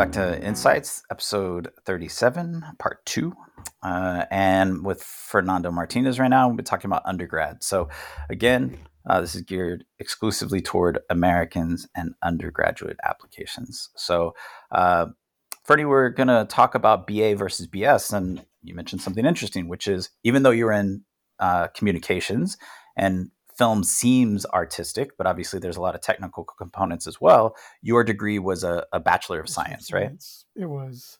back 0.00 0.12
to 0.12 0.42
Insights, 0.42 1.02
episode 1.10 1.70
37, 1.84 2.64
part 2.78 3.04
two. 3.04 3.34
Uh, 3.82 4.24
and 4.30 4.82
with 4.82 5.02
Fernando 5.02 5.70
Martinez 5.70 6.18
right 6.18 6.28
now, 6.30 6.48
we're 6.48 6.62
talking 6.62 6.90
about 6.90 7.02
undergrad. 7.04 7.62
So, 7.62 7.90
again, 8.30 8.78
uh, 9.04 9.20
this 9.20 9.34
is 9.34 9.42
geared 9.42 9.84
exclusively 9.98 10.62
toward 10.62 11.00
Americans 11.10 11.86
and 11.94 12.14
undergraduate 12.22 12.96
applications. 13.04 13.90
So, 13.94 14.34
uh, 14.72 15.08
Fernie, 15.64 15.84
we're 15.84 16.08
going 16.08 16.28
to 16.28 16.46
talk 16.48 16.74
about 16.74 17.06
BA 17.06 17.36
versus 17.36 17.66
BS. 17.66 18.10
And 18.14 18.42
you 18.62 18.74
mentioned 18.74 19.02
something 19.02 19.26
interesting, 19.26 19.68
which 19.68 19.86
is 19.86 20.08
even 20.24 20.44
though 20.44 20.50
you're 20.50 20.72
in 20.72 21.04
uh, 21.40 21.66
communications 21.74 22.56
and 22.96 23.30
film 23.60 23.84
seems 23.84 24.46
artistic, 24.46 25.18
but 25.18 25.26
obviously 25.26 25.60
there's 25.60 25.76
a 25.76 25.82
lot 25.82 25.94
of 25.94 26.00
technical 26.00 26.44
components 26.44 27.06
as 27.06 27.20
well. 27.20 27.54
Your 27.82 28.02
degree 28.02 28.38
was 28.38 28.64
a, 28.64 28.86
a 28.90 28.98
Bachelor 28.98 29.38
of 29.38 29.50
Science, 29.50 29.92
right? 29.92 30.12
It 30.56 30.64
was. 30.64 31.18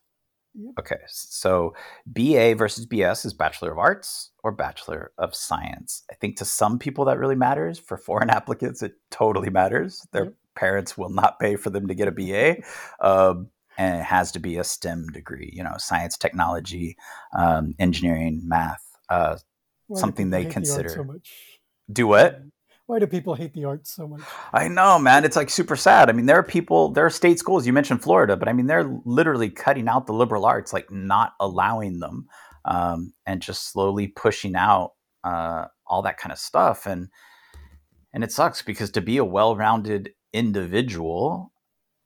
Yep. 0.55 0.73
Okay, 0.81 0.97
so 1.07 1.75
BA 2.07 2.55
versus 2.57 2.87
BS 2.87 3.27
is 3.27 3.35
Bachelor 3.35 3.73
of 3.73 3.79
Arts 3.79 4.31
or 4.43 4.53
Bachelor 4.53 5.13
of 5.19 5.35
Science. 5.35 6.03
I 6.11 6.15
think 6.15 6.39
to 6.39 6.47
some 6.47 6.79
people 6.79 7.05
that 7.05 7.19
really 7.19 7.37
matters. 7.37 7.79
For 7.79 7.99
foreign 7.99 8.31
applicants, 8.39 8.83
it 8.83 8.95
totally 9.11 9.51
matters. 9.51 10.07
Their 10.13 10.25
yep. 10.25 10.35
parents 10.57 10.97
will 10.97 11.11
not 11.11 11.39
pay 11.39 11.57
for 11.57 11.69
them 11.69 11.89
to 11.89 11.95
get 11.95 12.09
a 12.09 12.13
BA. 12.13 12.63
Um, 13.07 13.51
and 13.77 14.01
it 14.01 14.05
has 14.05 14.33
to 14.33 14.39
be 14.39 14.57
a 14.57 14.65
STEM 14.65 15.09
degree, 15.09 15.51
you 15.53 15.63
know, 15.63 15.75
science, 15.77 16.17
technology, 16.17 16.97
um, 17.37 17.75
engineering, 17.79 18.41
math, 18.45 18.83
uh, 19.11 19.37
something 19.95 20.31
they 20.31 20.45
consider. 20.45 20.89
So 20.89 21.21
do 21.93 22.07
what? 22.07 22.43
Why 22.87 22.99
do 22.99 23.07
people 23.07 23.35
hate 23.35 23.55
the 23.55 23.67
arts 23.67 23.95
so 23.95 24.09
much? 24.09 24.23
I 24.53 24.67
know, 24.67 24.99
man. 24.99 25.25
It's 25.25 25.37
like 25.37 25.49
super 25.49 25.77
sad. 25.77 26.11
I 26.11 26.13
mean, 26.13 26.27
there 26.27 26.39
are 26.39 26.43
people, 26.43 26.91
there 26.91 27.07
are 27.07 27.11
state 27.11 27.39
schools. 27.39 27.65
You 27.65 27.73
mentioned 27.73 28.03
Florida, 28.03 28.37
but 28.37 28.49
I 28.49 28.53
mean, 28.53 28.67
they're 28.67 28.99
literally 29.05 29.49
cutting 29.49 29.87
out 29.87 30.09
the 30.09 30.13
liberal 30.13 30.45
arts, 30.45 30.73
like 30.73 30.91
not 30.91 31.35
allowing 31.39 32.01
them, 32.01 32.27
um, 32.65 33.13
and 33.27 33.41
just 33.41 33.71
slowly 33.71 34.09
pushing 34.09 34.57
out 34.57 34.95
uh, 35.23 35.67
all 35.87 36.03
that 36.03 36.19
kind 36.19 36.33
of 36.33 36.39
stuff. 36.39 36.87
And 36.87 37.09
and 38.13 38.25
it 38.25 38.33
sucks 38.33 38.61
because 38.61 38.91
to 38.91 39.01
be 39.01 39.19
a 39.19 39.25
well-rounded 39.25 40.11
individual, 40.33 41.53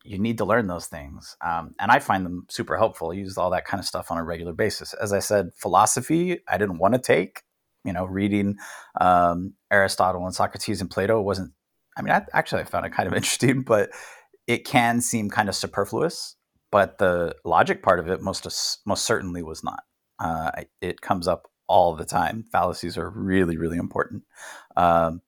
you 0.05 0.19
need 0.19 0.37
to 0.37 0.45
learn 0.45 0.67
those 0.67 0.87
things. 0.87 1.35
Um, 1.41 1.75
and 1.81 1.91
I 1.91 1.99
find 1.99 2.27
them 2.27 2.45
super 2.51 2.77
helpful. 2.77 3.11
I 3.11 3.15
use 3.15 3.39
all 3.39 3.49
that 3.51 3.65
kind 3.65 3.81
of 3.81 3.87
stuff 3.87 4.11
on 4.11 4.19
a 4.19 4.25
regular 4.25 4.53
basis. 4.53 4.93
As 4.93 5.15
I 5.15 5.21
said, 5.21 5.53
philosophy 5.57 6.41
I 6.47 6.59
didn't 6.59 6.79
want 6.79 6.93
to 6.93 7.01
take 7.01 7.43
you 7.85 7.93
know, 7.93 8.05
reading 8.05 8.57
um, 9.01 9.55
Aristotle 9.71 10.25
and 10.25 10.35
Socrates 10.35 10.81
and 10.81 10.91
Plato 10.91 11.21
wasn't. 11.21 11.53
I 11.97 12.03
mean, 12.03 12.13
I, 12.13 12.23
actually, 12.33 12.63
I 12.63 12.65
found 12.65 12.87
it 12.87 12.93
kind 12.93 13.07
of 13.07 13.15
interesting, 13.17 13.63
but 13.63 13.91
it 14.47 14.65
can 14.65 15.01
seem 15.01 15.31
kind 15.31 15.49
of 15.49 15.55
superfluous. 15.55 16.37
But 16.71 16.99
the 16.99 17.37
logic 17.45 17.83
part 17.83 18.01
of 18.01 18.09
it, 18.09 18.21
most 18.21 18.47
most 18.85 19.05
certainly, 19.05 19.43
was 19.43 19.63
not. 19.63 19.83
Uh, 20.19 20.51
it 20.81 21.01
comes 21.01 21.29
up 21.29 21.49
all 21.69 21.95
the 21.95 22.05
time. 22.05 22.45
Fallacies 22.51 22.99
are 22.99 23.11
really, 23.11 23.57
really 23.57 23.79
important. 23.79 24.25
Um, 24.77 25.23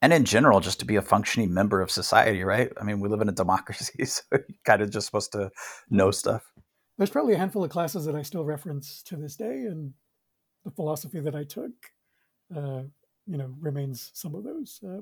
and 0.00 0.12
in 0.12 0.24
general, 0.24 0.60
just 0.60 0.78
to 0.80 0.86
be 0.86 0.96
a 0.96 1.02
functioning 1.02 1.52
member 1.52 1.80
of 1.80 1.90
society, 1.90 2.44
right? 2.44 2.70
I 2.80 2.84
mean, 2.84 3.00
we 3.00 3.08
live 3.08 3.20
in 3.20 3.28
a 3.28 3.32
democracy, 3.32 4.04
so 4.04 4.22
you're 4.32 4.44
kind 4.64 4.82
of 4.82 4.90
just 4.90 5.06
supposed 5.06 5.32
to 5.32 5.50
know 5.90 6.10
stuff. 6.10 6.44
There's 6.96 7.10
probably 7.10 7.34
a 7.34 7.38
handful 7.38 7.64
of 7.64 7.70
classes 7.70 8.04
that 8.06 8.14
I 8.14 8.22
still 8.22 8.44
reference 8.44 9.02
to 9.04 9.16
this 9.16 9.36
day, 9.36 9.66
and 9.66 9.94
the 10.68 10.74
philosophy 10.74 11.20
that 11.20 11.34
I 11.34 11.44
took, 11.44 11.72
uh, 12.54 12.82
you 13.26 13.38
know, 13.38 13.54
remains 13.58 14.10
some 14.12 14.34
of 14.34 14.44
those. 14.44 14.80
Uh, 14.86 15.00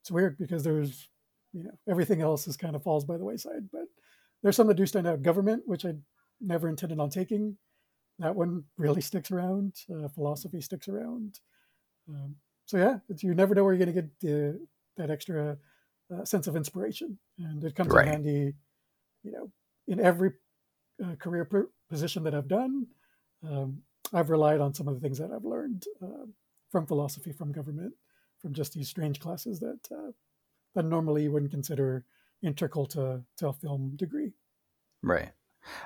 it's 0.00 0.10
weird 0.10 0.36
because 0.38 0.62
there's, 0.62 1.08
you 1.52 1.64
know, 1.64 1.70
everything 1.88 2.20
else 2.20 2.46
is 2.46 2.56
kind 2.56 2.76
of 2.76 2.82
falls 2.82 3.04
by 3.04 3.16
the 3.16 3.24
wayside, 3.24 3.70
but 3.72 3.86
there's 4.42 4.56
some 4.56 4.66
that 4.66 4.74
do 4.74 4.86
stand 4.86 5.06
out. 5.06 5.22
Government, 5.22 5.62
which 5.66 5.84
I 5.86 5.94
never 6.40 6.68
intended 6.68 7.00
on 7.00 7.08
taking, 7.08 7.56
that 8.18 8.36
one 8.36 8.64
really 8.76 9.00
sticks 9.00 9.30
around. 9.30 9.74
Uh, 9.90 10.08
philosophy 10.08 10.60
sticks 10.60 10.88
around. 10.88 11.40
Um, 12.08 12.36
so 12.66 12.76
yeah, 12.76 12.98
you 13.20 13.34
never 13.34 13.54
know 13.54 13.64
where 13.64 13.72
you're 13.72 13.84
going 13.84 13.94
to 13.94 14.02
get 14.02 14.20
the, 14.20 14.60
that 14.98 15.10
extra 15.10 15.56
uh, 16.14 16.24
sense 16.24 16.46
of 16.46 16.56
inspiration, 16.56 17.18
and 17.38 17.64
it 17.64 17.74
comes 17.74 17.90
right. 17.90 18.06
in 18.06 18.12
handy, 18.12 18.52
you 19.22 19.32
know, 19.32 19.50
in 19.86 20.00
every 20.00 20.32
uh, 21.02 21.14
career 21.16 21.48
position 21.88 22.24
that 22.24 22.34
I've 22.34 22.48
done. 22.48 22.86
Um, 23.48 23.82
I've 24.12 24.30
relied 24.30 24.60
on 24.60 24.74
some 24.74 24.88
of 24.88 24.94
the 24.94 25.00
things 25.00 25.18
that 25.18 25.30
I've 25.32 25.44
learned 25.44 25.84
uh, 26.02 26.26
from 26.70 26.86
philosophy, 26.86 27.32
from 27.32 27.52
government, 27.52 27.94
from 28.40 28.54
just 28.54 28.72
these 28.72 28.88
strange 28.88 29.20
classes 29.20 29.60
that 29.60 29.80
uh, 29.92 30.12
that 30.74 30.84
normally 30.84 31.24
you 31.24 31.32
wouldn't 31.32 31.50
consider 31.50 32.04
integral 32.42 32.86
to, 32.86 33.22
to 33.38 33.48
a 33.48 33.52
film 33.52 33.96
degree. 33.96 34.32
Right, 35.02 35.30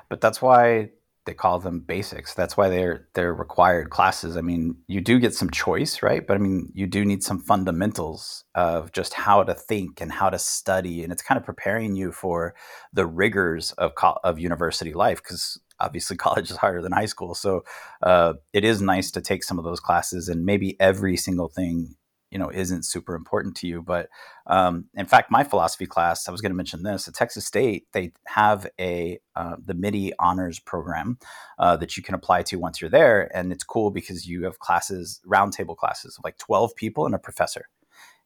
but 0.09 0.21
that's 0.21 0.43
why 0.43 0.91
they 1.25 1.35
call 1.35 1.61
them 1.61 1.81
basics. 1.81 2.35
That's 2.35 2.57
why 2.57 2.69
they're 2.69 3.09
they're 3.15 3.35
required 3.35 3.91
classes. 3.91 4.37
I 4.37 4.41
mean, 4.41 4.77
you 4.89 5.01
do 5.01 5.21
get 5.21 5.35
some 5.35 5.51
choice, 5.51 6.03
right? 6.03 6.27
But 6.27 6.35
I 6.35 6.39
mean, 6.39 6.71
you 6.75 6.87
do 6.87 7.05
need 7.05 7.23
some 7.23 7.41
fundamentals 7.41 8.45
of 8.55 8.93
just 8.93 9.15
how 9.15 9.45
to 9.45 9.55
think 9.55 10.01
and 10.01 10.11
how 10.11 10.31
to 10.31 10.39
study, 10.39 11.03
and 11.03 11.13
it's 11.13 11.23
kind 11.23 11.39
of 11.39 11.45
preparing 11.45 11.95
you 11.95 12.13
for 12.13 12.55
the 12.93 13.07
rigors 13.07 13.73
of 13.73 13.93
of 14.25 14.39
university 14.39 14.93
life 14.93 15.23
because 15.23 15.61
obviously 15.83 16.17
college 16.29 16.51
is 16.51 16.57
higher 16.57 16.81
than 16.81 16.93
high 16.93 17.07
school. 17.07 17.35
So 17.35 17.65
uh, 18.03 18.35
it 18.53 18.65
is 18.65 18.81
nice 18.81 19.11
to 19.13 19.21
take 19.21 19.45
some 19.45 19.59
of 19.59 19.65
those 19.65 19.81
classes, 19.81 20.29
and 20.29 20.47
maybe 20.47 20.81
every 20.81 21.17
single 21.17 21.49
thing 21.49 21.97
you 22.33 22.39
know 22.39 22.51
isn't 22.51 22.85
super 22.85 23.15
important 23.15 23.55
to 23.57 23.67
you. 23.69 23.83
But 23.83 24.09
um, 24.47 24.87
in 24.95 25.07
fact, 25.07 25.31
my 25.31 25.45
philosophy 25.45 25.87
class, 25.87 26.27
I 26.27 26.33
was 26.33 26.41
going 26.41 26.51
to 26.51 26.57
mention 26.57 26.83
this 26.83 27.07
at 27.07 27.15
Texas 27.15 27.47
State, 27.47 27.87
they 27.93 28.13
have 28.27 28.67
a 28.81 29.21
uh, 29.37 29.57
the 29.63 29.75
Mitte 29.75 30.13
honors 30.19 30.59
program 30.59 31.19
uh, 31.59 31.77
that 31.77 31.97
you 31.97 32.03
can 32.03 32.15
apply 32.15 32.43
to 32.45 32.57
once 32.57 32.81
you're 32.81 32.91
there, 32.91 33.31
and 33.37 33.53
it's 33.53 33.65
cool 33.65 33.91
because 33.91 34.27
you 34.27 34.45
have 34.45 34.59
classes, 34.59 35.21
roundtable 35.27 35.77
classes 35.77 36.17
of 36.19 36.25
like 36.25 36.39
12 36.39 36.75
people 36.75 37.05
and 37.05 37.15
a 37.15 37.19
professor, 37.19 37.69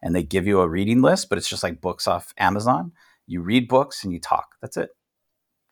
and 0.00 0.14
they 0.14 0.22
give 0.22 0.46
you 0.46 0.60
a 0.60 0.68
reading 0.68 1.02
list, 1.02 1.28
but 1.28 1.36
it's 1.36 1.48
just 1.48 1.64
like 1.64 1.80
books 1.80 2.06
off 2.06 2.32
Amazon. 2.38 2.92
You 3.26 3.42
read 3.42 3.66
books 3.66 4.04
and 4.04 4.12
you 4.12 4.20
talk. 4.20 4.54
That's 4.62 4.76
it. 4.76 4.90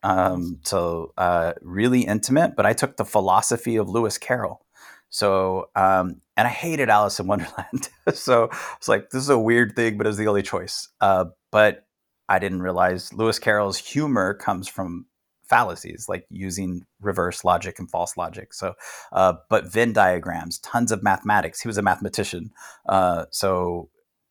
Um, 0.05 0.59
so 0.63 1.13
uh, 1.17 1.53
really 1.61 2.01
intimate. 2.01 2.55
But 2.55 2.67
I 2.67 2.73
took 2.73 2.97
the 2.97 3.05
philosophy 3.05 3.75
of 3.75 3.89
Lewis 3.89 4.17
Carroll. 4.17 4.65
So 5.09 5.69
um, 5.75 6.21
and 6.37 6.47
I 6.47 6.51
hated 6.51 6.89
Alice 6.89 7.19
in 7.19 7.27
Wonderland. 7.33 7.89
so 8.13 8.49
it's 8.77 8.87
like 8.87 9.09
this 9.09 9.23
is 9.23 9.29
a 9.29 9.39
weird 9.39 9.75
thing, 9.75 9.97
but 9.97 10.05
it 10.05 10.09
was 10.09 10.17
the 10.17 10.27
only 10.27 10.43
choice. 10.43 10.89
Uh, 11.01 11.25
but 11.51 11.87
I 12.29 12.39
didn't 12.39 12.61
realize 12.61 13.13
Lewis 13.13 13.39
Carroll's 13.39 13.77
humor 13.77 14.33
comes 14.33 14.67
from 14.67 15.05
fallacies 15.49 16.07
like 16.09 16.25
using 16.29 16.85
reverse 16.99 17.43
logic 17.43 17.77
and 17.77 17.89
false 17.91 18.17
logic 18.17 18.51
so 18.51 18.73
uh, 19.11 19.33
but 19.47 19.71
venn 19.71 19.93
diagrams 19.93 20.57
tons 20.59 20.91
of 20.91 21.03
mathematics 21.03 21.61
he 21.61 21.67
was 21.67 21.77
a 21.77 21.83
mathematician 21.83 22.49
uh, 22.89 23.25
so 23.29 23.87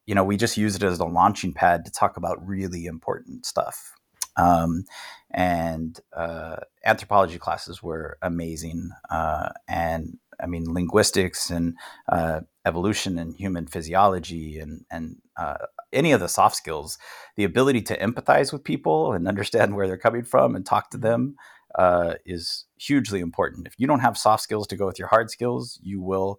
you 0.06 0.14
know 0.14 0.24
we 0.24 0.36
just 0.36 0.56
use 0.56 0.74
it 0.74 0.82
as 0.82 0.98
a 0.98 1.04
launching 1.04 1.52
pad 1.52 1.84
to 1.84 1.92
talk 1.92 2.16
about 2.16 2.44
really 2.44 2.86
important 2.86 3.46
stuff 3.46 3.93
um, 4.36 4.84
and 5.30 6.00
uh, 6.16 6.56
anthropology 6.84 7.38
classes 7.38 7.82
were 7.82 8.18
amazing. 8.22 8.90
Uh, 9.10 9.50
and 9.68 10.18
I 10.40 10.46
mean, 10.46 10.72
linguistics 10.72 11.50
and 11.50 11.74
uh, 12.10 12.40
evolution 12.64 13.18
and 13.18 13.36
human 13.36 13.66
physiology 13.66 14.58
and, 14.58 14.84
and 14.90 15.16
uh, 15.36 15.56
any 15.92 16.12
of 16.12 16.20
the 16.20 16.28
soft 16.28 16.56
skills, 16.56 16.98
the 17.36 17.44
ability 17.44 17.82
to 17.82 17.98
empathize 17.98 18.52
with 18.52 18.64
people 18.64 19.12
and 19.12 19.28
understand 19.28 19.74
where 19.74 19.86
they're 19.86 19.96
coming 19.96 20.24
from 20.24 20.54
and 20.54 20.66
talk 20.66 20.90
to 20.90 20.98
them 20.98 21.36
uh, 21.78 22.14
is 22.24 22.66
hugely 22.76 23.20
important. 23.20 23.66
If 23.66 23.74
you 23.78 23.86
don't 23.86 24.00
have 24.00 24.18
soft 24.18 24.42
skills 24.42 24.66
to 24.68 24.76
go 24.76 24.86
with 24.86 24.98
your 24.98 25.08
hard 25.08 25.30
skills, 25.30 25.78
you 25.82 26.00
will, 26.00 26.38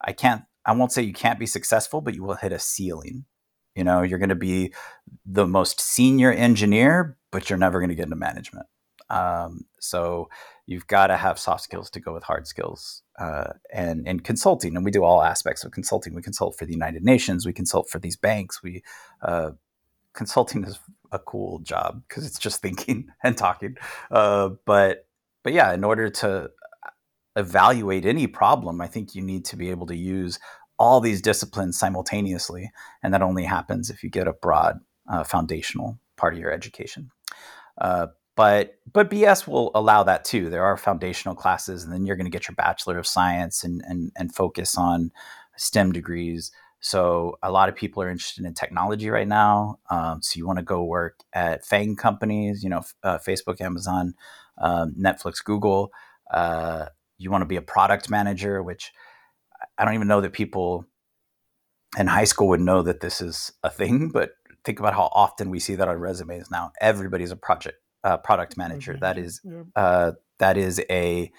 I 0.00 0.12
can't, 0.12 0.42
I 0.64 0.72
won't 0.72 0.92
say 0.92 1.02
you 1.02 1.12
can't 1.12 1.38
be 1.38 1.46
successful, 1.46 2.00
but 2.00 2.14
you 2.14 2.22
will 2.22 2.34
hit 2.34 2.52
a 2.52 2.58
ceiling. 2.58 3.24
You 3.74 3.84
know, 3.84 4.02
you're 4.02 4.18
going 4.18 4.28
to 4.28 4.34
be 4.34 4.74
the 5.24 5.46
most 5.46 5.80
senior 5.80 6.30
engineer, 6.30 7.16
but 7.32 7.50
you're 7.50 7.58
never 7.58 7.80
going 7.80 7.88
to 7.88 7.96
get 7.96 8.04
into 8.04 8.16
management. 8.16 8.66
Um, 9.10 9.64
so 9.80 10.28
you've 10.66 10.86
got 10.86 11.08
to 11.08 11.16
have 11.16 11.38
soft 11.38 11.64
skills 11.64 11.90
to 11.90 12.00
go 12.00 12.14
with 12.14 12.22
hard 12.22 12.46
skills. 12.46 13.02
Uh, 13.18 13.52
and 13.72 14.06
in 14.06 14.20
consulting, 14.20 14.76
and 14.76 14.84
we 14.84 14.90
do 14.90 15.02
all 15.02 15.22
aspects 15.22 15.64
of 15.64 15.72
consulting. 15.72 16.14
We 16.14 16.22
consult 16.22 16.56
for 16.56 16.64
the 16.64 16.72
United 16.72 17.04
Nations. 17.04 17.44
We 17.44 17.52
consult 17.52 17.90
for 17.90 17.98
these 17.98 18.16
banks. 18.16 18.62
We 18.62 18.82
uh, 19.20 19.50
consulting 20.14 20.64
is 20.64 20.78
a 21.10 21.18
cool 21.18 21.58
job 21.60 22.02
because 22.08 22.26
it's 22.26 22.38
just 22.38 22.62
thinking 22.62 23.08
and 23.22 23.36
talking. 23.36 23.76
Uh, 24.10 24.50
but 24.64 25.06
but 25.42 25.52
yeah, 25.52 25.72
in 25.74 25.84
order 25.84 26.08
to 26.08 26.50
evaluate 27.36 28.06
any 28.06 28.26
problem, 28.26 28.80
I 28.80 28.86
think 28.86 29.14
you 29.14 29.22
need 29.22 29.44
to 29.46 29.56
be 29.56 29.70
able 29.70 29.86
to 29.86 29.96
use 29.96 30.38
all 30.78 31.00
these 31.00 31.22
disciplines 31.22 31.78
simultaneously, 31.78 32.70
and 33.02 33.12
that 33.12 33.22
only 33.22 33.44
happens 33.44 33.90
if 33.90 34.02
you 34.02 34.10
get 34.10 34.26
a 34.26 34.32
broad 34.32 34.80
uh, 35.08 35.24
foundational 35.24 35.98
part 36.16 36.34
of 36.34 36.40
your 36.40 36.52
education. 36.52 37.10
Uh, 37.78 38.08
but 38.34 38.78
but 38.92 39.10
BS 39.10 39.46
will 39.46 39.70
allow 39.74 40.02
that 40.04 40.24
too. 40.24 40.48
There 40.48 40.64
are 40.64 40.76
foundational 40.76 41.34
classes, 41.34 41.84
and 41.84 41.92
then 41.92 42.06
you're 42.06 42.16
going 42.16 42.26
to 42.26 42.30
get 42.30 42.48
your 42.48 42.54
Bachelor 42.54 42.98
of 42.98 43.06
Science 43.06 43.64
and 43.64 43.82
and 43.86 44.10
and 44.16 44.34
focus 44.34 44.76
on 44.76 45.12
STEM 45.56 45.92
degrees. 45.92 46.50
So 46.80 47.38
a 47.42 47.50
lot 47.50 47.68
of 47.68 47.76
people 47.76 48.02
are 48.02 48.10
interested 48.10 48.44
in 48.44 48.54
technology 48.54 49.08
right 49.08 49.28
now. 49.28 49.78
Um, 49.88 50.20
so 50.20 50.36
you 50.36 50.46
want 50.46 50.58
to 50.58 50.64
go 50.64 50.82
work 50.82 51.20
at 51.32 51.64
FANG 51.64 51.94
companies, 51.94 52.64
you 52.64 52.70
know, 52.70 52.82
uh, 53.04 53.18
Facebook, 53.18 53.60
Amazon, 53.60 54.14
um, 54.58 54.92
Netflix, 54.98 55.44
Google. 55.44 55.92
Uh, 56.32 56.86
you 57.18 57.30
want 57.30 57.42
to 57.42 57.46
be 57.46 57.56
a 57.56 57.62
product 57.62 58.10
manager, 58.10 58.64
which 58.64 58.92
I 59.78 59.84
don't 59.84 59.94
even 59.94 60.08
know 60.08 60.20
that 60.22 60.32
people 60.32 60.86
in 61.96 62.08
high 62.08 62.24
school 62.24 62.48
would 62.48 62.60
know 62.60 62.82
that 62.82 63.00
this 63.00 63.20
is 63.20 63.52
a 63.62 63.70
thing. 63.70 64.08
But 64.12 64.30
think 64.64 64.78
about 64.78 64.94
how 64.94 65.10
often 65.12 65.50
we 65.50 65.58
see 65.58 65.74
that 65.74 65.88
on 65.88 65.98
resumes 65.98 66.50
now. 66.50 66.72
Everybody's 66.80 67.30
a 67.30 67.36
project 67.36 67.78
uh, 68.04 68.16
product 68.16 68.56
manager. 68.56 68.96
That 69.00 69.18
is 69.18 69.40
yeah. 69.44 69.62
Uh, 69.76 70.12
that 70.38 70.56
is 70.56 70.80
a 70.90 71.30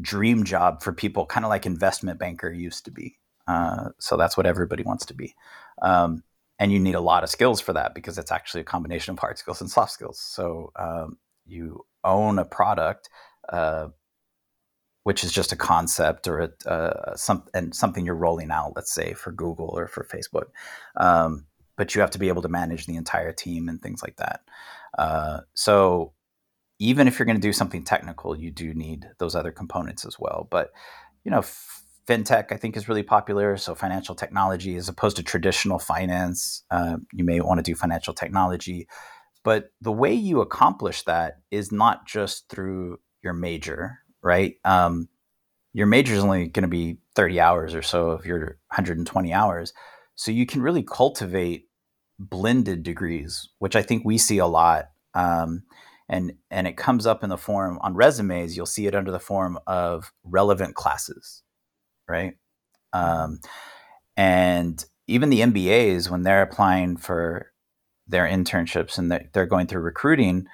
dream 0.00 0.44
job 0.44 0.82
for 0.82 0.92
people, 0.92 1.26
kind 1.26 1.44
of 1.44 1.50
like 1.50 1.66
investment 1.66 2.18
banker 2.18 2.50
used 2.50 2.84
to 2.86 2.90
be. 2.90 3.18
Uh, 3.46 3.90
so 3.98 4.16
that's 4.16 4.36
what 4.36 4.46
everybody 4.46 4.82
wants 4.82 5.06
to 5.06 5.14
be. 5.14 5.34
Um, 5.82 6.22
and 6.58 6.72
you 6.72 6.78
need 6.78 6.94
a 6.94 7.00
lot 7.00 7.24
of 7.24 7.30
skills 7.30 7.60
for 7.60 7.72
that 7.72 7.94
because 7.94 8.18
it's 8.18 8.30
actually 8.30 8.60
a 8.60 8.64
combination 8.64 9.12
of 9.12 9.18
hard 9.18 9.38
skills 9.38 9.60
and 9.60 9.70
soft 9.70 9.92
skills. 9.92 10.18
So 10.18 10.72
um, 10.76 11.18
you 11.46 11.84
own 12.04 12.38
a 12.38 12.44
product, 12.44 13.08
uh, 13.48 13.88
which 15.02 15.24
is 15.24 15.32
just 15.32 15.52
a 15.52 15.56
concept 15.56 16.28
or 16.28 16.40
a, 16.40 16.70
uh, 16.70 17.16
some, 17.16 17.44
and 17.54 17.74
something 17.74 18.04
you're 18.04 18.14
rolling 18.14 18.50
out, 18.50 18.72
let's 18.76 18.92
say 18.92 19.14
for 19.14 19.32
Google 19.32 19.70
or 19.74 19.88
for 19.88 20.04
Facebook. 20.04 20.48
Um, 20.96 21.46
but 21.80 21.94
you 21.94 22.02
have 22.02 22.10
to 22.10 22.18
be 22.18 22.28
able 22.28 22.42
to 22.42 22.48
manage 22.48 22.84
the 22.84 22.94
entire 22.94 23.32
team 23.32 23.66
and 23.66 23.80
things 23.80 24.02
like 24.02 24.16
that. 24.16 24.42
Uh, 24.98 25.40
so 25.54 26.12
even 26.78 27.08
if 27.08 27.18
you're 27.18 27.24
going 27.24 27.40
to 27.40 27.48
do 27.48 27.54
something 27.54 27.82
technical, 27.82 28.36
you 28.36 28.50
do 28.50 28.74
need 28.74 29.08
those 29.16 29.34
other 29.34 29.50
components 29.50 30.04
as 30.04 30.18
well. 30.18 30.46
But 30.50 30.72
you 31.24 31.30
know, 31.30 31.40
fintech 32.06 32.52
I 32.52 32.58
think 32.58 32.76
is 32.76 32.86
really 32.86 33.02
popular. 33.02 33.56
So 33.56 33.74
financial 33.74 34.14
technology, 34.14 34.76
as 34.76 34.90
opposed 34.90 35.16
to 35.16 35.22
traditional 35.22 35.78
finance, 35.78 36.64
uh, 36.70 36.98
you 37.14 37.24
may 37.24 37.40
want 37.40 37.56
to 37.60 37.62
do 37.62 37.74
financial 37.74 38.12
technology. 38.12 38.86
But 39.42 39.70
the 39.80 39.90
way 39.90 40.12
you 40.12 40.42
accomplish 40.42 41.04
that 41.04 41.38
is 41.50 41.72
not 41.72 42.06
just 42.06 42.50
through 42.50 42.98
your 43.22 43.32
major, 43.32 44.00
right? 44.22 44.56
Um, 44.66 45.08
your 45.72 45.86
major 45.86 46.12
is 46.12 46.22
only 46.22 46.48
going 46.48 46.64
to 46.64 46.68
be 46.68 46.98
30 47.16 47.40
hours 47.40 47.74
or 47.74 47.80
so 47.80 48.10
of 48.10 48.26
your 48.26 48.58
120 48.68 49.32
hours. 49.32 49.72
So 50.14 50.30
you 50.30 50.44
can 50.44 50.60
really 50.60 50.82
cultivate 50.82 51.69
blended 52.20 52.82
degrees, 52.82 53.48
which 53.58 53.74
I 53.74 53.82
think 53.82 54.04
we 54.04 54.18
see 54.18 54.38
a 54.38 54.46
lot. 54.46 54.90
Um, 55.14 55.64
and 56.10 56.32
and 56.50 56.66
it 56.66 56.76
comes 56.76 57.06
up 57.06 57.22
in 57.22 57.30
the 57.30 57.38
form 57.38 57.78
on 57.80 57.94
resumes 57.94 58.56
you'll 58.56 58.66
see 58.66 58.86
it 58.86 58.94
under 58.94 59.10
the 59.10 59.20
form 59.20 59.58
of 59.66 60.12
relevant 60.24 60.74
classes 60.74 61.42
right 62.08 62.34
um, 62.92 63.38
and 64.16 64.84
even 65.06 65.30
the 65.30 65.40
mbas 65.40 66.10
when 66.10 66.24
they're 66.24 66.42
applying 66.42 66.96
for 66.96 67.52
their 68.06 68.26
internships 68.26 68.98
and 68.98 69.10
they're 69.32 69.46
going 69.46 69.66
through 69.66 69.80
recruiting 69.80 70.46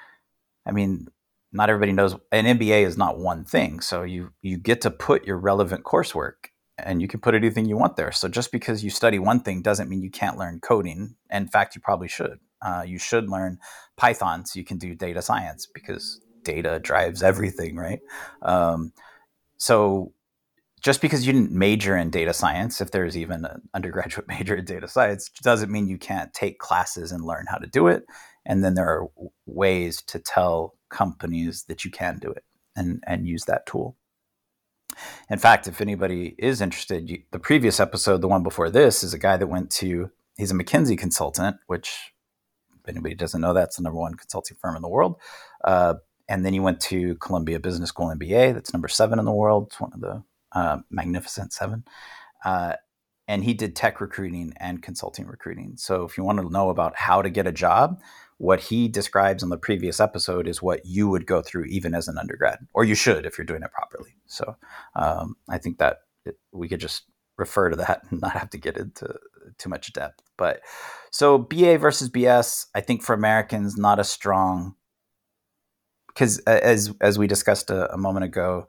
i 0.67 0.71
mean 0.71 1.09
not 1.53 1.71
everybody 1.71 1.93
knows 1.93 2.15
an 2.31 2.45
mba 2.59 2.85
is 2.85 2.99
not 2.99 3.19
one 3.19 3.45
thing 3.45 3.81
so 3.81 4.03
you 4.03 4.31
you 4.43 4.59
get 4.59 4.83
to 4.83 4.91
put 4.91 5.25
your 5.25 5.39
relevant 5.39 5.85
coursework 5.85 6.51
and 6.79 7.01
you 7.01 7.09
can 7.09 7.21
put 7.21 7.35
anything 7.35 7.67
you 7.67 7.77
want 7.77 7.97
there 7.97 8.13
so 8.13 8.29
just 8.29 8.53
because 8.53 8.85
you 8.85 8.91
study 8.91 9.19
one 9.19 9.41
thing 9.41 9.63
doesn't 9.63 9.89
mean 9.89 10.03
you 10.03 10.11
can't 10.11 10.39
learn 10.39 10.61
coding 10.61 11.17
in 11.31 11.49
fact 11.49 11.75
you 11.75 11.81
probably 11.81 12.09
should 12.09 12.39
uh, 12.63 12.83
you 12.87 12.99
should 12.99 13.29
learn 13.29 13.59
Python 13.97 14.45
so 14.45 14.59
you 14.59 14.65
can 14.65 14.79
do 14.79 14.95
data 14.95 15.23
science 15.23 15.67
because 15.67 16.21
data 16.43 16.79
drives 16.79 17.23
everything, 17.23 17.77
right? 17.77 18.01
Um, 18.43 18.93
so 19.57 20.13
just 20.83 21.01
because 21.01 21.27
you 21.27 21.33
didn't 21.33 21.53
major 21.53 21.97
in 21.97 22.11
data 22.11 22.33
science, 22.33 22.81
if 22.81 22.91
there's 22.91 23.17
even 23.17 23.45
an 23.45 23.69
undergraduate 23.75 24.29
major 24.29 24.57
in 24.57 24.65
data 24.65 24.89
science, 24.89 25.29
doesn't 25.43 25.71
mean 25.71 25.89
you 25.89 25.99
can't 25.99 26.33
take 26.33 26.59
classes 26.59 27.13
and 27.13 27.25
learn 27.25 27.47
how 27.49 27.59
to 27.59 27.67
do 27.67 27.89
it. 27.89 28.05
And 28.45 28.63
then 28.65 28.75
there 28.75 28.89
are 28.89 29.09
ways 29.47 30.03
to 30.03 30.19
tell 30.19 30.75
companies 30.89 31.65
that 31.65 31.85
you 31.85 31.91
can 31.91 32.19
do 32.19 32.31
it 32.31 32.45
and, 32.77 33.03
and 33.07 33.27
use 33.27 33.45
that 33.47 33.67
tool. 33.67 33.97
In 35.31 35.39
fact, 35.39 35.67
if 35.67 35.81
anybody 35.81 36.35
is 36.39 36.61
interested, 36.61 37.11
you, 37.11 37.23
the 37.33 37.39
previous 37.39 37.81
episode, 37.81 38.21
the 38.21 38.29
one 38.29 38.43
before 38.43 38.71
this, 38.71 39.03
is 39.03 39.13
a 39.13 39.19
guy 39.19 39.37
that 39.37 39.47
went 39.47 39.71
to, 39.73 40.11
he's 40.37 40.51
a 40.51 40.55
McKinsey 40.55 40.97
consultant, 40.97 41.57
which 41.67 42.13
if 42.87 42.89
anybody 42.89 43.15
doesn't 43.15 43.41
know, 43.41 43.53
that's 43.53 43.77
the 43.77 43.83
number 43.83 43.99
one 43.99 44.15
consulting 44.15 44.57
firm 44.61 44.77
in 44.77 44.83
the 44.83 44.89
world. 44.89 45.17
Uh, 45.65 45.95
and 46.29 46.45
then 46.45 46.53
he 46.53 46.61
went 46.61 46.81
to 46.83 47.17
Columbia 47.17 47.61
Business 47.61 47.89
School 47.89 48.13
MBA. 48.15 48.55
That's 48.55 48.73
number 48.73 48.89
seven 48.89 49.19
in 49.19 49.25
the 49.25 49.33
world. 49.33 49.69
It's 49.69 49.81
one 49.81 49.93
of 49.93 50.01
the 50.01 50.23
uh, 50.53 50.79
magnificent 50.91 51.53
seven. 51.53 51.85
Uh, 52.45 52.75
and 53.29 53.43
he 53.43 53.55
did 53.55 53.75
tech 53.75 54.01
recruiting 54.01 54.53
and 54.59 54.83
consulting 54.83 55.27
recruiting. 55.27 55.75
So 55.77 56.05
if 56.05 56.17
you 56.17 56.25
want 56.25 56.39
to 56.39 56.49
know 56.49 56.71
about 56.71 56.97
how 56.97 57.23
to 57.23 57.31
get 57.31 57.47
a 57.47 57.53
job, 57.53 58.01
what 58.39 58.61
he 58.61 58.89
describes 58.89 59.43
in 59.43 59.49
the 59.49 59.57
previous 59.57 60.01
episode 60.01 60.47
is 60.47 60.61
what 60.61 60.85
you 60.85 61.09
would 61.09 61.27
go 61.27 61.41
through 61.41 61.65
even 61.65 61.95
as 61.95 62.07
an 62.09 62.19
undergrad, 62.19 62.59
or 62.75 62.85
you 62.85 62.95
should 62.95 63.25
if 63.25 63.39
you're 63.39 63.47
doing 63.47 63.63
it 63.63 63.73
properly. 63.73 64.17
So 64.27 64.57
um, 64.95 65.37
I 65.49 65.59
think 65.59 65.79
that 65.79 65.99
it, 66.25 66.37
we 66.53 66.69
could 66.69 66.81
just 66.81 67.05
refer 67.39 67.71
to 67.71 67.77
that 67.77 68.03
and 68.11 68.21
not 68.21 68.33
have 68.33 68.51
to 68.51 68.59
get 68.59 68.77
into 68.77 69.15
too 69.59 69.69
much 69.69 69.93
depth. 69.93 70.23
But 70.37 70.61
so 71.11 71.39
BA 71.39 71.79
versus 71.79 72.11
BS, 72.11 72.67
I 72.75 72.81
think 72.81 73.03
for 73.03 73.15
Americans, 73.15 73.77
not 73.77 73.99
as 73.99 74.11
strong 74.11 74.75
because 76.09 76.39
as 76.41 76.95
as 77.01 77.19
we 77.19 77.27
discussed 77.27 77.71
a, 77.71 77.93
a, 77.93 77.99
moment 77.99 78.25
ago, 78.25 78.67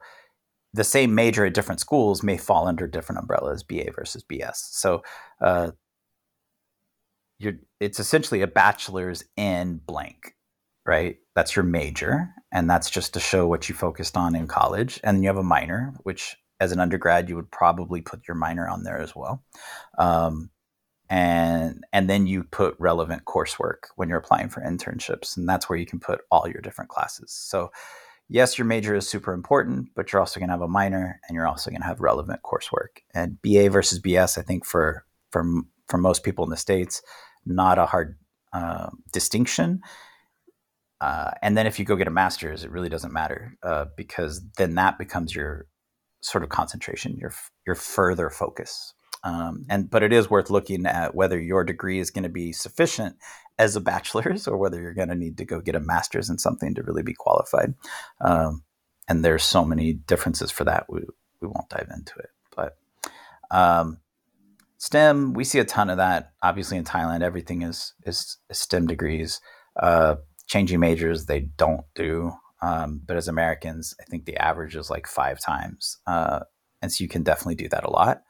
the 0.74 0.84
same 0.84 1.14
major 1.14 1.46
at 1.46 1.54
different 1.54 1.80
schools 1.80 2.22
may 2.22 2.36
fall 2.36 2.68
under 2.68 2.86
different 2.86 3.20
umbrellas, 3.20 3.62
BA 3.62 3.90
versus 3.94 4.22
BS. 4.22 4.56
So 4.56 5.02
uh, 5.40 5.70
you're, 7.38 7.54
it's 7.80 8.00
essentially 8.00 8.42
a 8.42 8.46
bachelor's 8.46 9.24
in 9.36 9.80
blank, 9.86 10.34
right? 10.86 11.16
That's 11.34 11.54
your 11.54 11.64
major, 11.64 12.28
and 12.52 12.68
that's 12.68 12.90
just 12.90 13.14
to 13.14 13.20
show 13.20 13.46
what 13.46 13.68
you 13.68 13.74
focused 13.74 14.16
on 14.16 14.34
in 14.34 14.46
college. 14.46 15.00
And 15.04 15.16
then 15.16 15.22
you 15.22 15.28
have 15.28 15.36
a 15.36 15.42
minor, 15.42 15.94
which 16.02 16.36
as 16.60 16.72
an 16.72 16.80
undergrad 16.80 17.28
you 17.28 17.36
would 17.36 17.50
probably 17.50 18.00
put 18.00 18.26
your 18.26 18.34
minor 18.34 18.68
on 18.68 18.82
there 18.82 18.98
as 18.98 19.14
well. 19.14 19.44
Um, 19.98 20.50
and 21.10 21.84
and 21.92 22.08
then 22.08 22.26
you 22.26 22.44
put 22.44 22.76
relevant 22.78 23.24
coursework 23.24 23.86
when 23.96 24.08
you're 24.08 24.18
applying 24.18 24.48
for 24.48 24.60
internships 24.60 25.36
and 25.36 25.48
that's 25.48 25.68
where 25.68 25.78
you 25.78 25.86
can 25.86 25.98
put 25.98 26.20
all 26.30 26.48
your 26.48 26.60
different 26.60 26.90
classes 26.90 27.32
so 27.32 27.70
yes 28.28 28.58
your 28.58 28.66
major 28.66 28.94
is 28.94 29.08
super 29.08 29.32
important 29.32 29.88
but 29.96 30.12
you're 30.12 30.20
also 30.20 30.38
going 30.38 30.48
to 30.48 30.52
have 30.52 30.60
a 30.60 30.68
minor 30.68 31.18
and 31.26 31.34
you're 31.34 31.48
also 31.48 31.70
going 31.70 31.80
to 31.80 31.86
have 31.86 32.00
relevant 32.00 32.40
coursework 32.42 33.02
and 33.14 33.40
ba 33.42 33.70
versus 33.70 34.00
bs 34.00 34.36
i 34.36 34.42
think 34.42 34.66
for 34.66 35.04
for 35.30 35.44
for 35.88 35.96
most 35.96 36.22
people 36.22 36.44
in 36.44 36.50
the 36.50 36.56
states 36.56 37.00
not 37.48 37.78
a 37.78 37.86
hard 37.86 38.16
uh, 38.52 38.90
distinction 39.12 39.80
uh, 41.00 41.30
and 41.42 41.56
then 41.56 41.66
if 41.66 41.78
you 41.78 41.84
go 41.84 41.96
get 41.96 42.08
a 42.08 42.12
master's 42.12 42.64
it 42.64 42.70
really 42.70 42.88
doesn't 42.88 43.12
matter 43.12 43.56
uh, 43.62 43.86
because 43.96 44.42
then 44.56 44.74
that 44.74 44.98
becomes 44.98 45.34
your 45.34 45.66
sort 46.20 46.42
of 46.42 46.50
concentration 46.50 47.16
your 47.16 47.32
your 47.66 47.74
further 47.74 48.30
focus 48.30 48.94
um, 49.24 49.64
and 49.68 49.90
but 49.90 50.02
it 50.02 50.12
is 50.12 50.30
worth 50.30 50.50
looking 50.50 50.86
at 50.86 51.14
whether 51.14 51.40
your 51.40 51.64
degree 51.64 51.98
is 51.98 52.10
going 52.10 52.22
to 52.22 52.28
be 52.28 52.52
sufficient 52.52 53.16
as 53.58 53.74
a 53.74 53.80
bachelor's 53.80 54.46
or 54.46 54.56
whether 54.56 54.80
you're 54.80 54.94
going 54.94 55.08
to 55.08 55.14
need 55.14 55.36
to 55.38 55.44
go 55.44 55.60
get 55.60 55.74
a 55.74 55.80
master's 55.80 56.30
in 56.30 56.38
something 56.38 56.74
to 56.74 56.82
really 56.82 57.02
be 57.02 57.14
qualified. 57.14 57.74
Um, 58.20 58.62
and 59.08 59.24
there's 59.24 59.42
so 59.42 59.64
many 59.64 59.92
differences 59.92 60.50
for 60.50 60.64
that. 60.64 60.86
We 60.88 61.00
we 61.40 61.48
won't 61.48 61.68
dive 61.68 61.88
into 61.94 62.18
it, 62.18 62.30
but 62.54 62.76
um, 63.50 63.98
STEM 64.78 65.34
we 65.34 65.44
see 65.44 65.58
a 65.58 65.64
ton 65.64 65.90
of 65.90 65.96
that. 65.98 66.32
Obviously 66.42 66.76
in 66.76 66.84
Thailand, 66.84 67.22
everything 67.22 67.62
is 67.62 67.94
is, 68.04 68.38
STEM 68.50 68.86
degrees. 68.86 69.40
Uh, 69.80 70.16
changing 70.46 70.80
majors 70.80 71.26
they 71.26 71.40
don't 71.40 71.84
do. 71.94 72.32
Um, 72.62 73.02
but 73.06 73.16
as 73.16 73.28
Americans, 73.28 73.94
I 74.00 74.04
think 74.04 74.24
the 74.24 74.36
average 74.36 74.74
is 74.74 74.90
like 74.90 75.06
five 75.06 75.38
times. 75.40 75.98
Uh, 76.06 76.40
and 76.82 76.92
so 76.92 77.02
you 77.02 77.08
can 77.08 77.22
definitely 77.22 77.54
do 77.54 77.68
that 77.68 77.84
a 77.84 77.90
lot. 77.90 78.22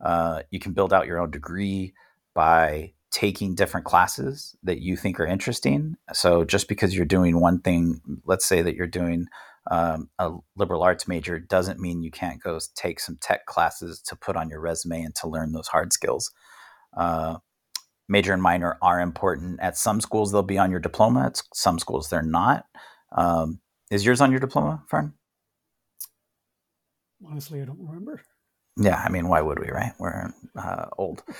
Uh, 0.00 0.42
you 0.50 0.58
can 0.58 0.72
build 0.72 0.92
out 0.92 1.06
your 1.06 1.18
own 1.18 1.30
degree 1.30 1.94
by 2.34 2.92
taking 3.10 3.54
different 3.54 3.86
classes 3.86 4.56
that 4.62 4.80
you 4.80 4.96
think 4.96 5.18
are 5.18 5.26
interesting. 5.26 5.96
So 6.12 6.44
just 6.44 6.68
because 6.68 6.94
you're 6.94 7.04
doing 7.04 7.40
one 7.40 7.60
thing, 7.60 8.00
let's 8.24 8.46
say 8.46 8.62
that 8.62 8.76
you're 8.76 8.86
doing 8.86 9.26
um, 9.70 10.10
a 10.18 10.32
liberal 10.56 10.82
arts 10.82 11.06
major, 11.06 11.38
doesn't 11.38 11.80
mean 11.80 12.02
you 12.02 12.10
can't 12.10 12.42
go 12.42 12.58
take 12.74 13.00
some 13.00 13.16
tech 13.20 13.46
classes 13.46 14.02
to 14.02 14.16
put 14.16 14.36
on 14.36 14.50
your 14.50 14.60
resume 14.60 15.02
and 15.02 15.14
to 15.16 15.28
learn 15.28 15.52
those 15.52 15.68
hard 15.68 15.92
skills. 15.92 16.32
Uh, 16.96 17.36
major 18.08 18.32
and 18.32 18.42
minor 18.42 18.76
are 18.82 19.00
important. 19.00 19.60
At 19.60 19.78
some 19.78 20.00
schools, 20.00 20.32
they'll 20.32 20.42
be 20.42 20.58
on 20.58 20.70
your 20.72 20.80
diploma. 20.80 21.26
At 21.26 21.40
some 21.54 21.78
schools, 21.78 22.10
they're 22.10 22.22
not. 22.22 22.66
Um, 23.12 23.60
is 23.90 24.04
yours 24.04 24.20
on 24.20 24.32
your 24.32 24.40
diploma, 24.40 24.82
Fern? 24.88 25.14
Honestly, 27.24 27.62
I 27.62 27.64
don't 27.64 27.78
remember. 27.80 28.20
Yeah, 28.82 29.02
I 29.04 29.10
mean, 29.10 29.28
why 29.28 29.42
would 29.42 29.58
we, 29.58 29.70
right? 29.70 29.92
We're 29.98 30.32
uh, 30.56 30.86
old. 30.96 31.22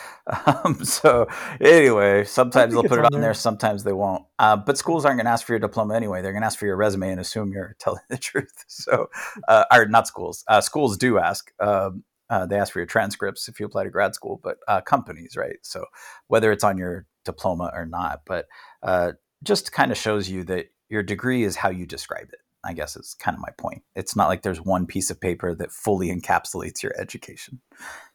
Um, 0.46 0.84
so 0.84 1.26
anyway, 1.60 2.24
sometimes 2.24 2.72
they'll 2.72 2.84
put 2.84 2.98
it 2.98 3.04
on 3.06 3.12
there. 3.12 3.20
there, 3.20 3.34
sometimes 3.34 3.82
they 3.82 3.92
won't. 3.92 4.24
Uh, 4.38 4.56
but 4.56 4.76
schools 4.78 5.04
aren't 5.04 5.16
going 5.16 5.24
to 5.24 5.30
ask 5.30 5.46
for 5.46 5.52
your 5.52 5.58
diploma 5.58 5.94
anyway. 5.94 6.22
They're 6.22 6.32
going 6.32 6.42
to 6.42 6.46
ask 6.46 6.58
for 6.58 6.66
your 6.66 6.76
resume 6.76 7.10
and 7.10 7.20
assume 7.20 7.52
you're 7.52 7.74
telling 7.80 8.02
the 8.10 8.18
truth. 8.18 8.64
So, 8.68 9.08
uh, 9.48 9.64
or 9.72 9.86
not 9.86 10.06
schools. 10.06 10.44
Uh, 10.48 10.60
schools 10.60 10.96
do 10.96 11.18
ask. 11.18 11.50
Um, 11.60 12.04
Uh, 12.30 12.46
they 12.46 12.58
ask 12.60 12.72
for 12.72 12.78
your 12.78 12.86
transcripts 12.86 13.48
if 13.48 13.58
you 13.58 13.66
apply 13.66 13.82
to 13.84 13.90
grad 13.90 14.14
school, 14.14 14.38
but 14.40 14.58
uh, 14.68 14.80
companies, 14.80 15.36
right? 15.36 15.58
So 15.62 15.86
whether 16.28 16.52
it's 16.52 16.62
on 16.62 16.78
your 16.78 17.06
diploma 17.24 17.72
or 17.74 17.86
not, 17.86 18.22
but 18.24 18.46
uh, 18.84 19.12
just 19.42 19.72
kind 19.72 19.90
of 19.90 19.98
shows 19.98 20.28
you 20.28 20.44
that 20.44 20.66
your 20.88 21.02
degree 21.02 21.42
is 21.42 21.56
how 21.56 21.70
you 21.70 21.86
describe 21.86 22.28
it. 22.32 22.38
I 22.64 22.72
guess 22.72 22.96
is 22.96 23.14
kind 23.14 23.34
of 23.34 23.40
my 23.40 23.50
point. 23.56 23.82
It's 23.94 24.14
not 24.14 24.28
like 24.28 24.42
there's 24.42 24.60
one 24.60 24.86
piece 24.86 25.10
of 25.10 25.20
paper 25.20 25.54
that 25.54 25.72
fully 25.72 26.08
encapsulates 26.08 26.82
your 26.82 26.92
education. 26.98 27.60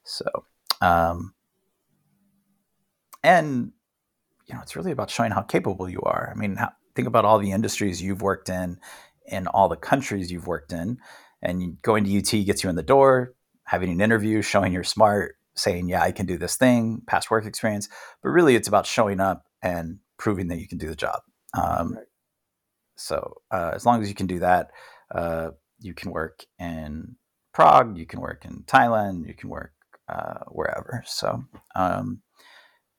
So, 0.03 0.25
um, 0.81 1.33
and 3.23 3.71
you 4.47 4.53
know, 4.53 4.61
it's 4.61 4.75
really 4.75 4.91
about 4.91 5.09
showing 5.09 5.31
how 5.31 5.41
capable 5.41 5.89
you 5.89 6.01
are. 6.01 6.31
I 6.33 6.37
mean, 6.37 6.57
how, 6.57 6.71
think 6.95 7.07
about 7.07 7.25
all 7.25 7.39
the 7.39 7.51
industries 7.51 8.01
you've 8.01 8.21
worked 8.21 8.49
in, 8.49 8.79
in 9.25 9.47
all 9.47 9.67
the 9.67 9.75
countries 9.75 10.31
you've 10.31 10.47
worked 10.47 10.71
in, 10.71 10.99
and 11.41 11.81
going 11.81 12.03
to 12.03 12.17
UT 12.17 12.45
gets 12.45 12.63
you 12.63 12.69
in 12.69 12.75
the 12.75 12.83
door. 12.83 13.33
Having 13.65 13.89
an 13.89 14.01
interview, 14.01 14.43
showing 14.43 14.71
you're 14.71 14.83
smart, 14.83 15.37
saying, 15.55 15.89
"Yeah, 15.89 16.03
I 16.03 16.11
can 16.11 16.27
do 16.27 16.37
this 16.37 16.55
thing," 16.55 17.01
past 17.07 17.31
work 17.31 17.45
experience. 17.45 17.89
But 18.21 18.29
really, 18.29 18.55
it's 18.55 18.67
about 18.67 18.85
showing 18.85 19.19
up 19.19 19.45
and 19.63 19.99
proving 20.17 20.49
that 20.49 20.59
you 20.59 20.67
can 20.67 20.77
do 20.77 20.87
the 20.87 20.95
job. 20.95 21.21
Um, 21.59 21.95
right. 21.95 22.05
So 22.95 23.41
uh, 23.51 23.71
as 23.73 23.85
long 23.85 24.01
as 24.01 24.09
you 24.09 24.15
can 24.15 24.27
do 24.27 24.39
that, 24.39 24.71
uh, 25.13 25.49
you 25.79 25.93
can 25.93 26.11
work 26.11 26.45
in 26.59 27.15
Prague, 27.53 27.97
you 27.97 28.05
can 28.05 28.19
work 28.19 28.45
in 28.45 28.63
Thailand, 28.67 29.27
you 29.27 29.33
can 29.33 29.49
work 29.49 29.73
uh, 30.09 30.39
wherever. 30.47 31.03
So 31.05 31.43
um, 31.75 32.21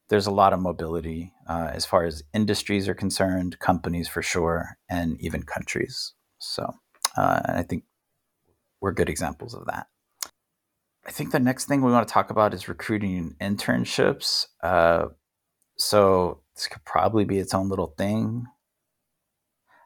there's 0.09 0.27
a 0.27 0.33
lot 0.33 0.53
of 0.53 0.61
mobility 0.61 1.33
uh, 1.49 1.71
as 1.73 1.85
far 1.85 2.05
as 2.05 2.23
industries 2.33 2.89
are 2.89 2.95
concerned, 2.95 3.59
companies 3.59 4.09
for 4.09 4.23
sure, 4.23 4.79
and 4.89 5.21
even 5.21 5.43
countries. 5.43 6.15
So 6.39 6.75
uh, 7.17 7.41
I 7.47 7.63
think 7.63 7.85
we're 8.81 8.93
good 8.93 9.09
examples 9.09 9.55
of 9.55 9.67
that. 9.67 9.89
I 11.07 11.11
think 11.11 11.31
the 11.31 11.41
next 11.41 11.67
thing 11.67 11.83
we 11.83 11.93
want 11.93 12.07
to 12.07 12.13
talk 12.13 12.31
about 12.31 12.53
is 12.53 12.69
recruiting 12.69 13.37
internships. 13.41 14.47
Uh, 14.63 15.07
so 15.79 16.41
this 16.55 16.67
could 16.67 16.85
probably 16.85 17.25
be 17.25 17.39
its 17.39 17.55
own 17.55 17.69
little 17.69 17.95
thing. 17.97 18.47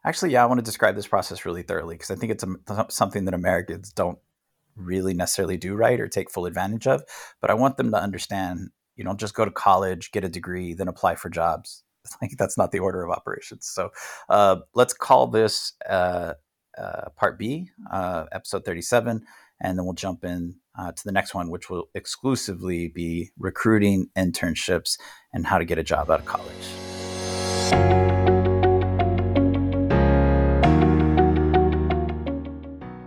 Actually, 0.04 0.32
yeah, 0.32 0.42
I 0.42 0.46
want 0.46 0.58
to 0.58 0.64
describe 0.64 0.96
this 0.96 1.06
process 1.06 1.44
really 1.44 1.62
thoroughly 1.62 1.94
because 1.94 2.10
I 2.10 2.14
think 2.14 2.32
it's 2.32 2.44
a, 2.44 2.86
something 2.88 3.26
that 3.26 3.34
Americans 3.34 3.92
don't 3.92 4.18
really 4.76 5.12
necessarily 5.12 5.56
do 5.56 5.74
right 5.74 6.00
or 6.00 6.08
take 6.08 6.30
full 6.30 6.46
advantage 6.46 6.86
of. 6.86 7.02
But 7.40 7.50
I 7.50 7.54
want 7.54 7.76
them 7.76 7.90
to 7.90 8.00
understand 8.00 8.70
you 8.96 9.04
don't 9.04 9.20
just 9.20 9.34
go 9.34 9.44
to 9.44 9.50
college, 9.50 10.10
get 10.12 10.24
a 10.24 10.28
degree, 10.28 10.74
then 10.74 10.88
apply 10.88 11.16
for 11.16 11.28
jobs. 11.30 11.82
Like 12.22 12.32
that's 12.38 12.56
not 12.56 12.72
the 12.72 12.78
order 12.78 13.04
of 13.04 13.10
operations. 13.10 13.68
So 13.68 13.90
uh, 14.30 14.56
let's 14.74 14.94
call 14.94 15.26
this 15.26 15.74
uh, 15.88 16.32
uh, 16.76 17.10
part 17.14 17.38
B, 17.38 17.68
uh, 17.92 18.24
episode 18.32 18.64
37, 18.64 19.22
and 19.60 19.78
then 19.78 19.84
we'll 19.84 19.92
jump 19.92 20.24
in 20.24 20.56
uh, 20.78 20.92
to 20.92 21.04
the 21.04 21.12
next 21.12 21.34
one, 21.34 21.50
which 21.50 21.68
will 21.68 21.90
exclusively 21.94 22.88
be 22.88 23.30
recruiting 23.38 24.08
internships 24.16 24.98
and 25.34 25.46
how 25.46 25.58
to 25.58 25.66
get 25.66 25.76
a 25.76 25.84
job 25.84 26.10
out 26.10 26.20
of 26.20 26.26
college. 26.26 28.09